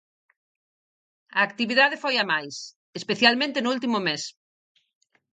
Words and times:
A 1.37 1.39
actividade 1.47 2.01
foi 2.03 2.15
a 2.19 2.25
máis; 2.31 2.55
especialmente 2.99 3.59
no 3.63 3.69
último 3.75 3.97
mes. 4.07 4.23